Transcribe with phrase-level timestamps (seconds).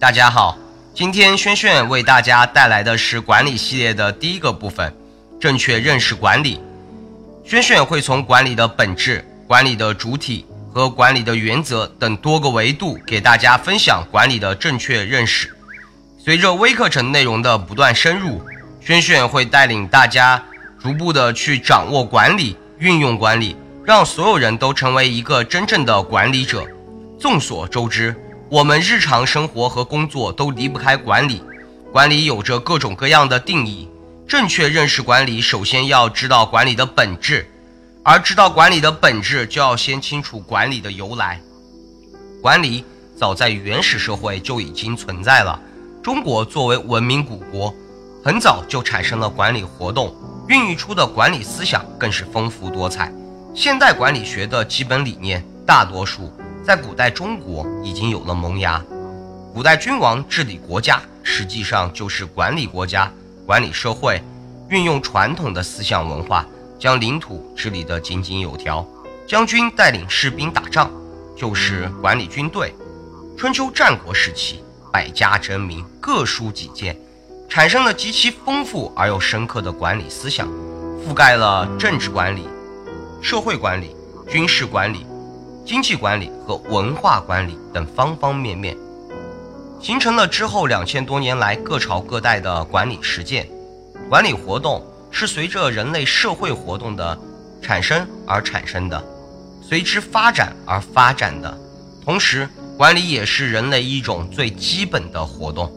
[0.00, 0.56] 大家好，
[0.94, 4.94] 今天轩轩为大家带来的是管理系列的第一个部分——
[5.40, 6.60] 正确认识管理。
[7.44, 15.52] 轩轩会从管理的本质、管理的主体和管理的原则等多个维度给大家分享管理的正确认识。
[16.16, 18.40] 随着微课程内容的不断深入，
[18.80, 20.40] 轩轩会带领大家
[20.80, 26.64] 逐步的去掌握管理、运用管理，让所有人都成为一个真正的管理者。
[27.18, 28.14] 众所周知。
[28.50, 31.42] 我们日常生活和工作都离不开管理，
[31.92, 33.86] 管理有着各种各样的定义。
[34.26, 37.46] 正确认识管理，首先要知道管理的本质，
[38.02, 41.38] 而知道管理的本质，就要先清楚管理的由来。
[42.40, 42.82] 管理
[43.14, 45.60] 早在原始社会就已经存在了。
[46.02, 47.74] 中国作为文明古国，
[48.24, 50.16] 很早就产生了管理活动，
[50.48, 53.12] 孕育出的管理思想更是丰富多彩。
[53.54, 56.32] 现代管理学的基本理念，大多数。
[56.68, 58.84] 在古代中国已经有了萌芽，
[59.54, 63.10] 古代君王治理国家，实际上就是管理国家、
[63.46, 64.22] 管理社会，
[64.68, 66.44] 运用传统的思想文化，
[66.78, 68.86] 将领土治理得井井有条。
[69.26, 70.90] 将军带领士兵打仗，
[71.34, 72.74] 就是管理军队。
[73.38, 76.94] 春秋战国时期，百家争鸣，各抒己见，
[77.48, 80.46] 产生了极其丰富而又深刻的管理思想，
[80.98, 82.46] 覆盖了政治管理、
[83.22, 83.96] 社会管理、
[84.28, 85.06] 军事管理。
[85.68, 88.74] 经济管理和文化管理等方方面面，
[89.78, 93.46] 形成了之后两千多年来各朝各代的管理实践。
[94.08, 97.18] 管理活动是随着人类社会活动的
[97.60, 99.04] 产生而产生的，
[99.60, 101.54] 随之发展而发展的。
[102.02, 105.70] 同时，管理也是人类一种最基本的活动。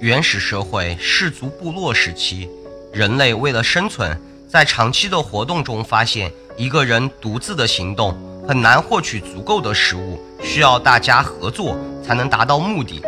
[0.00, 2.48] 原始社会氏族部落时期，
[2.90, 8.16] 人类为了生存，在长期的活动中发现，一个人独自的行动。
[8.46, 13.02] 很难获取足够的食物，需要大家合作才能达到目的。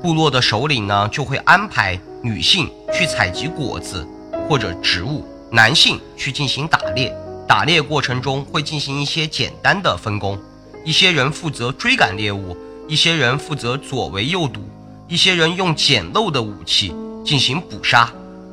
[0.00, 4.06] 部落的首领呢，就会安排女性去采集果子
[4.48, 7.12] 或者植物，男性去进行打猎。
[7.48, 10.38] 打猎过程中会进行一些简单的分工，
[10.84, 12.56] 一些人负责追赶猎物，
[12.86, 14.60] 一些人负责左围右堵，
[15.08, 16.94] 一些人用简陋的武器
[17.24, 18.10] 进行捕杀。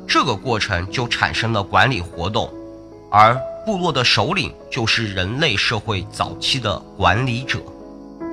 [0.08, 2.52] 这个过程就产生了管理活动，
[3.12, 3.40] 而。
[3.64, 7.58] 部落的首领就是人类社会早期的管理者。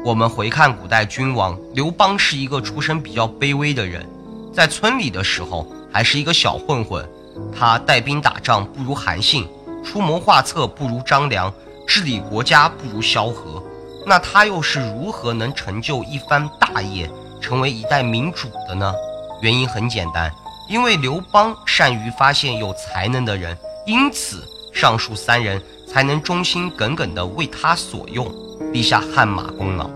[0.06, 4.08] 我们回看古代君王刘邦，是一个出身比较卑微的人，
[4.54, 7.08] 在村里的时候还是一个小混混。
[7.54, 9.48] 他带兵打仗不如韩信，
[9.84, 11.54] 出谋划策不如张良，
[11.88, 13.62] 治理国家不如萧何。
[14.06, 17.10] 那他又是如何能成就一番大业，
[17.42, 18.94] 成为一代明主的呢？
[19.42, 20.32] 原因很简单，
[20.70, 23.56] 因为刘邦善于发现有才能的人，
[23.86, 24.42] 因此。
[24.80, 28.32] 上述三人才能忠心耿耿地为他所用，
[28.72, 29.90] 立下汗马功劳。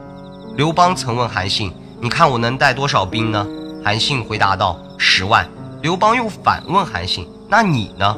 [0.58, 1.72] 刘邦曾问韩信
[2.02, 3.46] ：“你看我能带多少兵呢？”
[3.86, 5.48] 韩信回答道：“十万。”
[5.84, 8.18] 刘邦又反问韩信：“那你呢？”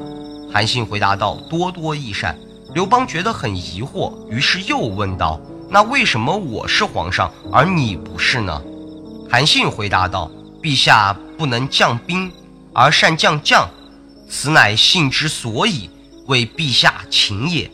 [0.54, 2.34] 韩信回答道：“多多益善。”
[2.74, 5.38] 刘邦觉得很疑惑，于是又问道
[5.70, 8.62] ：“那为什么我是皇上，而你不是呢？”
[9.30, 10.32] 韩信回答道
[10.64, 12.32] ：“陛下不能将兵，
[12.74, 13.68] 而善将将，
[14.30, 15.90] 此乃信之所以。”
[16.34, 17.70] 为陛下勤也，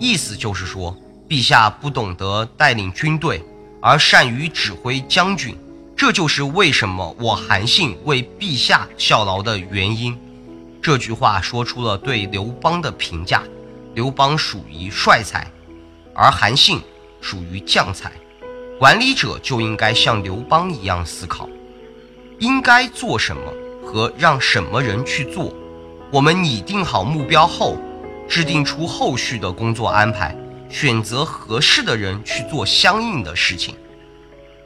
[0.00, 0.96] 意思就是说，
[1.28, 3.40] 陛下不懂得带领军队，
[3.80, 5.56] 而善于指挥将军，
[5.96, 10.18] 这就是为什么我韩信为陛下效劳的原因。
[10.82, 13.44] 这句话说出了对刘邦的评价：
[13.94, 15.48] 刘邦属于帅才，
[16.12, 16.80] 而韩信
[17.20, 18.10] 属于将才。
[18.80, 21.48] 管理者就应该像刘邦一样思考，
[22.40, 23.42] 应该做什么
[23.86, 25.54] 和让什么人去做。
[26.10, 27.78] 我们拟定好目标后。
[28.30, 30.32] 制定出后续的工作安排，
[30.68, 33.74] 选择合适的人去做相应的事情。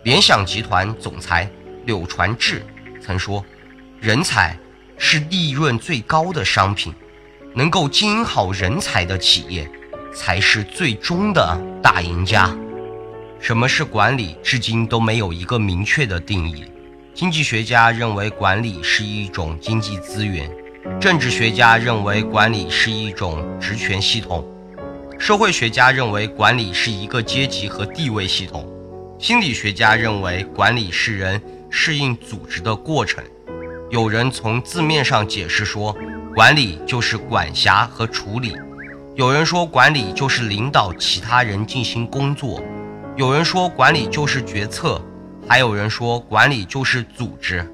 [0.02, 1.50] 联想集团总裁
[1.86, 2.62] 柳传志
[3.00, 3.42] 曾说
[3.98, 4.54] ：“人才
[4.98, 6.92] 是利润最高的商品，
[7.54, 9.66] 能够经营好人才的企业
[10.14, 12.54] 才是最终的大赢家。”
[13.40, 14.36] 什么是管理？
[14.42, 16.70] 至今都没有一个明确的定义。
[17.14, 20.50] 经济学家认为，管理是一种经济资源。
[21.00, 24.44] 政治学家认为管理是一种职权系统，
[25.18, 28.68] 社会学家认为管理是一个阶级和地位系统，
[29.18, 31.40] 心理学家认为管理是人
[31.70, 33.24] 适应组织的过程。
[33.90, 35.96] 有人从字面上解释说，
[36.34, 38.52] 管理就是管辖和处理；
[39.14, 42.60] 有人说管理就是领导其他人进行工作；
[43.16, 45.00] 有人说管理就是决策；
[45.48, 47.66] 还有人说管理就是组织。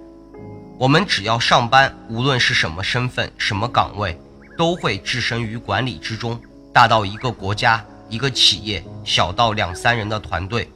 [0.80, 4.18] 我们只要上班，无论是什么身份、什么岗位，
[4.56, 6.40] 都会置身于管理之中。
[6.72, 10.72] 大到一个国家、一个企业，小到两三人的团队，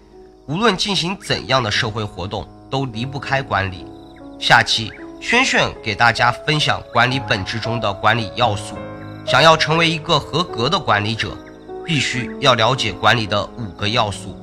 [0.47, 3.87] 无论进行怎样的社会活动，都离不开管理。
[4.39, 4.93] 下期
[5.23, 8.77] 轩轩给大家分享管理本质中的管理要素。
[9.25, 11.35] 想要成为一个合格的管理者，
[11.83, 14.39] 必须要了解管理的五个要素。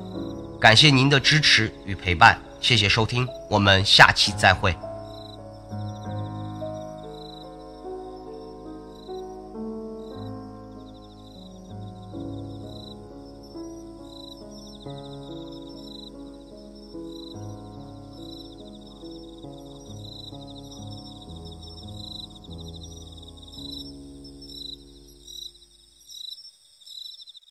[0.60, 4.76] 感谢您的支持与陪伴，谢谢收听，我们下期再会。